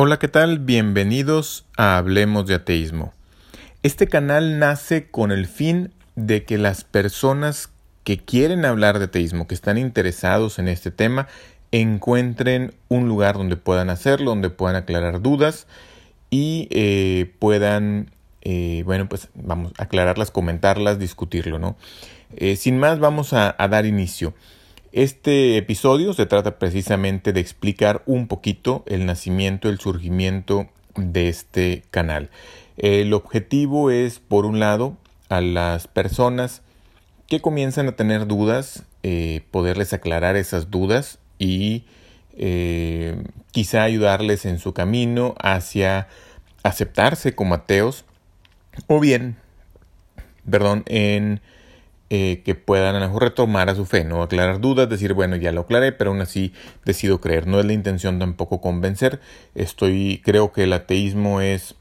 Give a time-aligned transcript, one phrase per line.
[0.00, 0.60] Hola, ¿qué tal?
[0.60, 3.12] Bienvenidos a Hablemos de Ateísmo.
[3.82, 7.70] Este canal nace con el fin de que las personas
[8.04, 11.26] que quieren hablar de ateísmo, que están interesados en este tema,
[11.72, 15.66] encuentren un lugar donde puedan hacerlo, donde puedan aclarar dudas
[16.30, 18.12] y eh, puedan,
[18.42, 21.76] eh, bueno, pues vamos aclararlas, comentarlas, discutirlo, ¿no?
[22.36, 24.32] Eh, sin más, vamos a dar inicio.
[24.98, 30.66] Este episodio se trata precisamente de explicar un poquito el nacimiento, el surgimiento
[30.96, 32.30] de este canal.
[32.76, 34.96] El objetivo es, por un lado,
[35.28, 36.62] a las personas
[37.28, 41.84] que comienzan a tener dudas, eh, poderles aclarar esas dudas y
[42.36, 43.22] eh,
[43.52, 46.08] quizá ayudarles en su camino hacia
[46.64, 48.04] aceptarse como ateos
[48.88, 49.36] o bien,
[50.50, 51.40] perdón, en
[52.10, 55.36] eh, que puedan a lo mejor retomar a su fe, no aclarar dudas, decir, bueno,
[55.36, 57.46] ya lo aclaré, pero aún así decido creer.
[57.46, 59.20] No es la intención tampoco convencer.
[59.54, 61.74] Estoy, creo que el ateísmo es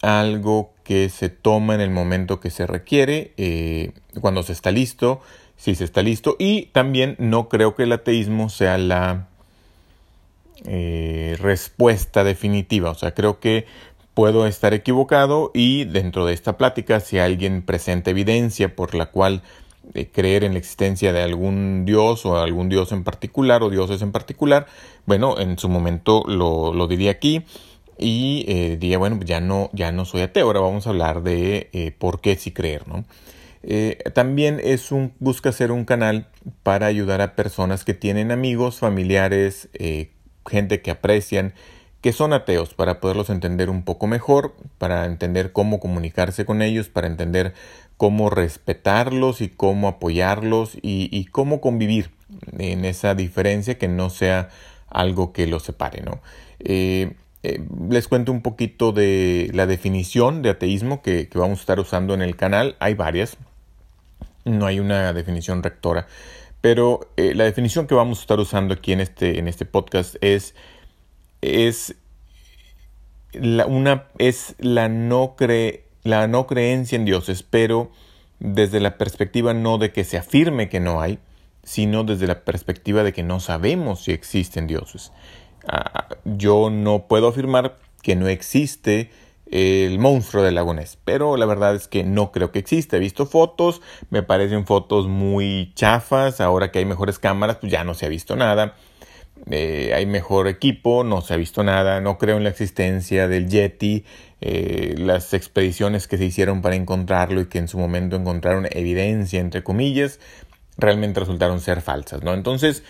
[0.00, 5.20] algo que se toma en el momento que se requiere, eh, cuando se está listo,
[5.56, 9.28] si se está listo, y también no creo que el ateísmo sea la
[10.64, 12.90] eh, respuesta definitiva.
[12.90, 13.66] O sea, creo que
[14.14, 19.42] Puedo estar equivocado y dentro de esta plática, si alguien presenta evidencia por la cual
[19.94, 24.00] eh, creer en la existencia de algún dios o algún dios en particular o dioses
[24.00, 24.66] en particular,
[25.06, 27.44] bueno, en su momento lo, lo diría aquí
[27.98, 31.68] y eh, diría, bueno, ya no, ya no soy ateo, ahora vamos a hablar de
[31.72, 33.04] eh, por qué sí creer, ¿no?
[34.12, 36.26] también es un, busca ser un canal
[36.64, 39.68] para ayudar a personas que tienen amigos, familiares,
[40.44, 41.54] gente que aprecian
[42.02, 46.88] que son ateos para poderlos entender un poco mejor, para entender cómo comunicarse con ellos,
[46.88, 47.54] para entender
[47.96, 52.10] cómo respetarlos y cómo apoyarlos y, cómo convivir
[52.58, 54.50] en esa diferencia que no sea
[54.88, 56.20] algo que los separe, ¿no?
[56.58, 61.78] Eh, eh, les cuento un poquito de la definición de ateísmo que, vamos a estar
[61.78, 62.74] usando en el canal.
[62.80, 63.36] Hay varias,
[64.44, 66.08] no hay una definición rectora,
[66.60, 70.16] pero eh, la definición que vamos a estar usando aquí en este, en este podcast
[70.20, 70.56] es
[71.42, 71.96] es
[73.32, 77.90] la, una, es la no, cre, la no creencia en dioses, pero
[78.38, 81.18] desde la perspectiva no de que se afirme que no hay,
[81.62, 85.12] sino desde la perspectiva de que no sabemos si existen dioses.
[85.66, 89.10] Ah, yo no puedo afirmar que no existe
[89.46, 92.96] el monstruo del lago Ness, pero la verdad es que no creo que exista.
[92.96, 97.84] He visto fotos, me parecen fotos muy chafas, ahora que hay mejores cámaras, pues ya
[97.84, 98.74] no se ha visto nada.
[99.50, 103.48] Eh, hay mejor equipo, no se ha visto nada, no creo en la existencia del
[103.48, 104.04] Yeti,
[104.40, 109.40] eh, las expediciones que se hicieron para encontrarlo y que en su momento encontraron evidencia,
[109.40, 110.20] entre comillas,
[110.78, 112.34] realmente resultaron ser falsas, ¿no?
[112.34, 112.84] Entonces,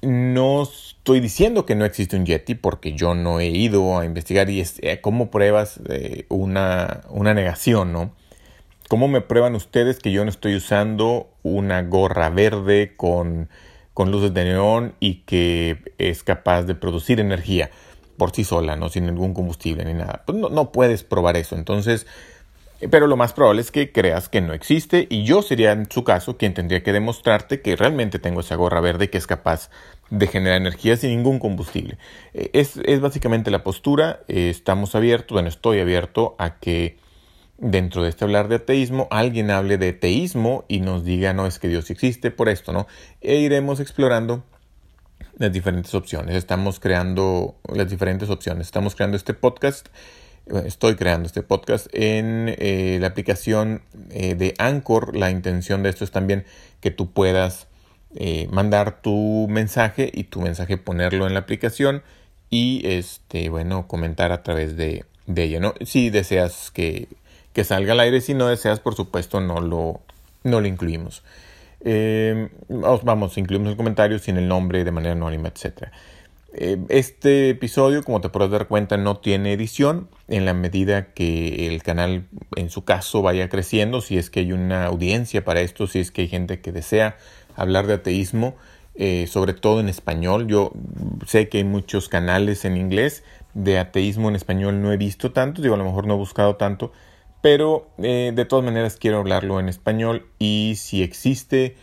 [0.00, 4.48] no estoy diciendo que no existe un Yeti porque yo no he ido a investigar
[4.48, 5.80] y es, eh, cómo pruebas
[6.28, 8.12] una, una negación, ¿no?
[8.88, 13.48] ¿Cómo me prueban ustedes que yo no estoy usando una gorra verde con
[13.94, 17.70] con luces de neón y que es capaz de producir energía
[18.16, 20.22] por sí sola, no sin ningún combustible ni nada.
[20.26, 21.56] Pues no, puedes probar eso.
[21.56, 22.06] Entonces,
[22.90, 26.04] pero lo más probable es que creas que no existe y yo sería en su
[26.04, 29.70] caso quien tendría que demostrarte que realmente tengo esa gorra verde que es capaz
[30.10, 31.98] de generar energía sin ningún combustible.
[32.34, 36.98] Eh, es, es básicamente la postura, eh, estamos abiertos, bueno, estoy abierto a que
[37.62, 41.60] dentro de este hablar de ateísmo, alguien hable de teísmo y nos diga, no es
[41.60, 42.88] que Dios existe por esto, ¿no?
[43.20, 44.42] E iremos explorando
[45.38, 46.34] las diferentes opciones.
[46.34, 48.66] Estamos creando las diferentes opciones.
[48.66, 49.88] Estamos creando este podcast.
[50.66, 55.16] Estoy creando este podcast en eh, la aplicación eh, de Anchor.
[55.16, 56.44] La intención de esto es también
[56.80, 57.68] que tú puedas
[58.16, 62.02] eh, mandar tu mensaje y tu mensaje ponerlo en la aplicación
[62.50, 65.60] y este bueno comentar a través de, de ella.
[65.60, 65.74] ¿no?
[65.84, 67.06] Si deseas que
[67.52, 68.20] que salga al aire.
[68.20, 70.00] Si no deseas, por supuesto, no lo,
[70.44, 71.22] no lo incluimos.
[71.84, 75.88] Eh, vamos, incluimos el comentario sin el nombre de manera anónima, etc.
[76.54, 81.66] Eh, este episodio, como te podrás dar cuenta, no tiene edición en la medida que
[81.68, 82.26] el canal,
[82.56, 84.00] en su caso, vaya creciendo.
[84.00, 87.16] Si es que hay una audiencia para esto, si es que hay gente que desea
[87.56, 88.54] hablar de ateísmo,
[88.94, 90.46] eh, sobre todo en español.
[90.46, 90.72] Yo
[91.26, 93.24] sé que hay muchos canales en inglés
[93.54, 96.56] de ateísmo en español, no he visto tantos, digo, a lo mejor no he buscado
[96.56, 96.92] tanto
[97.42, 101.76] pero eh, de todas maneras quiero hablarlo en español y si existe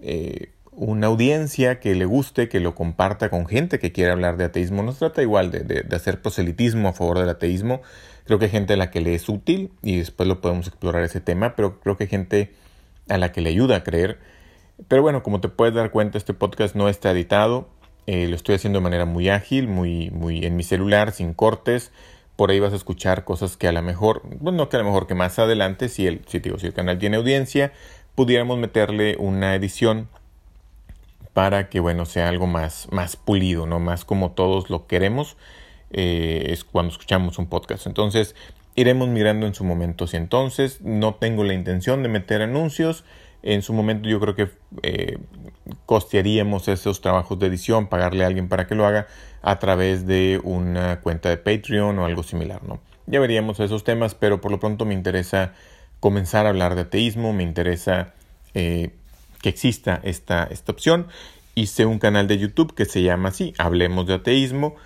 [0.00, 4.44] eh, una audiencia que le guste, que lo comparta con gente que quiere hablar de
[4.44, 7.80] ateísmo, no se trata igual de, de, hacer proselitismo a favor del ateísmo,
[8.26, 11.02] creo que hay gente a la que le es útil y después lo podemos explorar
[11.02, 12.54] ese tema, pero creo que hay gente
[13.08, 14.18] a la que le ayuda a creer.
[14.86, 17.68] Pero bueno, como te puedes dar cuenta, este podcast no está editado,
[18.06, 21.90] lo estoy haciendo de manera muy ágil, muy, muy en mi celular, sin cortes.
[22.38, 24.84] Por ahí vas a escuchar cosas que a lo mejor, bueno, no que a lo
[24.84, 27.72] mejor que más adelante, si el, si, digo, si el canal tiene audiencia,
[28.14, 30.08] pudiéramos meterle una edición
[31.32, 33.80] para que, bueno, sea algo más, más pulido, ¿no?
[33.80, 35.36] Más como todos lo queremos,
[35.90, 37.88] eh, es cuando escuchamos un podcast.
[37.88, 38.36] Entonces,
[38.76, 43.04] iremos mirando en su momento si entonces no tengo la intención de meter anuncios.
[43.42, 44.50] En su momento yo creo que
[44.82, 45.18] eh,
[45.86, 49.06] costearíamos esos trabajos de edición, pagarle a alguien para que lo haga
[49.42, 52.80] a través de una cuenta de Patreon o algo similar, ¿no?
[53.06, 55.54] Ya veríamos esos temas, pero por lo pronto me interesa
[56.00, 58.14] comenzar a hablar de ateísmo, me interesa
[58.54, 58.90] eh,
[59.40, 61.06] que exista esta, esta opción.
[61.54, 64.76] Hice un canal de YouTube que se llama así, Hablemos de Ateísmo.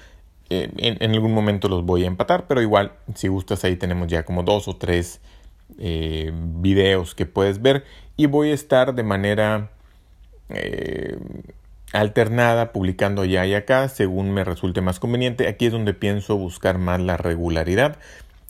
[0.50, 4.24] Eh, en, algún momento los voy a empatar, pero igual, si gustas, ahí tenemos ya
[4.24, 5.20] como dos o tres
[5.78, 7.84] eh, videos que puedes ver.
[8.16, 9.70] Y voy a estar de manera
[11.94, 15.48] alternada, publicando allá y acá, según me resulte más conveniente.
[15.48, 17.96] Aquí es donde pienso buscar más la regularidad.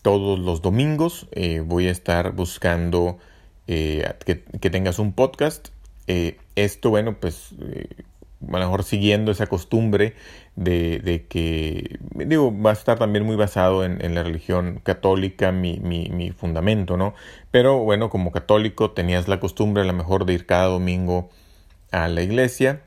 [0.02, 1.28] Todos los domingos
[1.64, 3.18] voy a estar buscando
[3.66, 5.68] eh, que, tengas un podcast.
[6.06, 7.88] Eh, esto, bueno, pues eh,
[8.48, 10.14] a lo mejor siguiendo esa costumbre
[10.56, 16.08] de, que, digo, va a estar también muy basado en, la religión católica, mi, mi,
[16.08, 17.14] mi, fundamento, ¿no?
[17.50, 21.30] Pero bueno, como católico tenías la costumbre a lo mejor de ir cada domingo
[21.90, 22.82] a la iglesia.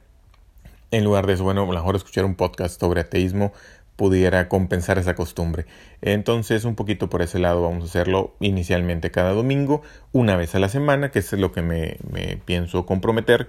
[0.92, 3.52] En lugar de eso, bueno, a lo mejor escuchar un podcast sobre ateísmo
[3.96, 5.66] pudiera compensar esa costumbre.
[6.02, 9.82] Entonces, un poquito por ese lado vamos a hacerlo inicialmente cada domingo,
[10.12, 11.98] una vez a la semana, que es lo que me,
[12.46, 13.48] pienso comprometer.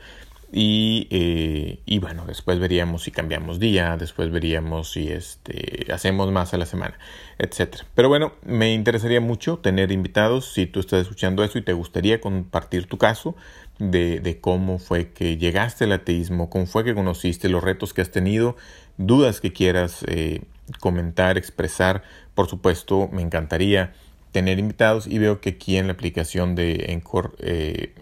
[0.58, 6.54] Y, eh, y, bueno, después veríamos si cambiamos día, después veríamos si este, hacemos más
[6.54, 6.98] a la semana,
[7.38, 7.82] etc.
[7.94, 10.54] Pero bueno, me interesaría mucho tener invitados.
[10.54, 13.36] Si tú estás escuchando eso y te gustaría compartir tu caso
[13.78, 18.00] de, de cómo fue que llegaste al ateísmo, cómo fue que conociste los retos que
[18.00, 18.56] has tenido,
[18.96, 20.40] dudas que quieras eh,
[20.80, 22.02] comentar, expresar,
[22.34, 23.92] por supuesto, me encantaría
[24.32, 27.94] tener invitados y veo que aquí en la aplicación de Encore eh,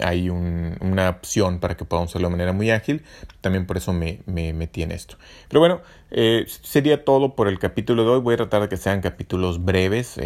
[0.00, 3.02] hay una opción para que podamos hacerlo de manera muy ágil.
[3.40, 5.16] También por eso me, metí en esto.
[5.48, 5.80] Pero bueno,
[6.10, 8.20] eh, sería todo por el capítulo de hoy.
[8.20, 10.20] Voy a tratar de que sean capítulos breves,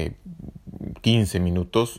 [1.01, 1.99] 15 minutos.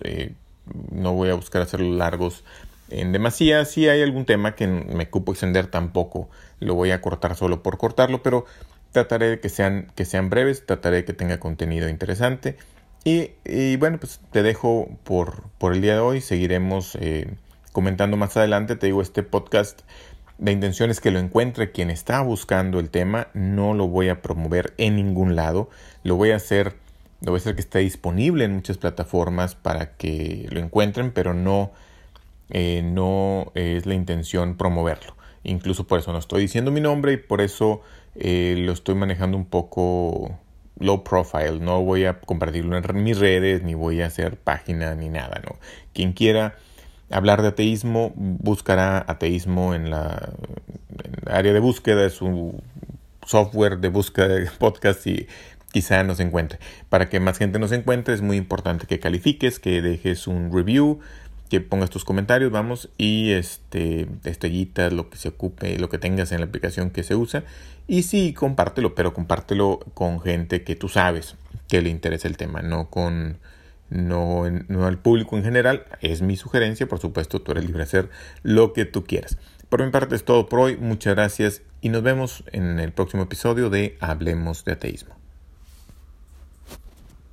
[0.92, 2.44] no voy a buscar hacerlos largos
[2.90, 3.66] en demasía.
[3.66, 6.30] Si hay algún tema que me cupo extender tampoco
[6.60, 8.46] lo voy a cortar solo por cortarlo, pero
[8.92, 12.58] trataré de que sean, que sean breves, trataré de que tenga contenido interesante.
[13.04, 17.28] Y, bueno, pues te dejo por, por, el día de hoy, seguiremos eh,
[17.76, 19.82] comentando más adelante, te digo, este podcast
[20.38, 24.22] de intención es que lo encuentre quien está buscando el tema, no lo voy a
[24.22, 25.70] promover en ningún lado,
[26.02, 26.78] lo voy a hacer,
[27.20, 31.34] lo voy a hacer que esté disponible en muchas plataformas para que lo encuentren, pero
[31.34, 31.74] no,
[32.50, 35.14] eh, no es la intención promoverlo.
[35.44, 37.82] Incluso por eso no estoy diciendo mi nombre y por eso
[38.16, 40.40] eh, lo estoy manejando un poco
[40.80, 41.60] low profile.
[41.60, 45.42] No voy a compartirlo en mis redes, ni voy a hacer página, ni nada.
[45.46, 45.58] ¿no?
[45.92, 46.56] Quien quiera
[47.10, 50.34] hablar de ateísmo, buscará ateísmo en la,
[51.28, 52.62] área de búsqueda de su
[53.26, 55.28] software de búsqueda de podcast y
[55.72, 56.60] quizá nos encuentre.
[56.90, 61.00] Para que más gente nos encuentre es muy importante que califiques, que dejes un review,
[61.50, 66.32] que pongas tus comentarios, vamos, y este, estrellitas, lo que se ocupe, lo que tengas
[66.32, 67.44] en la aplicación que se usa.
[67.88, 71.36] Y sí, compártelo, pero compártelo con gente que tú sabes
[71.68, 73.38] que le interesa el tema, no con
[73.90, 75.86] no, no al público en general.
[76.02, 78.10] Es mi sugerencia, por supuesto, tú eres libre de hacer
[78.44, 79.38] lo que tú quieras.
[79.70, 83.24] Por mi parte es todo por hoy, muchas gracias y nos vemos en el próximo
[83.24, 85.25] episodio de Hablemos de Ateísmo.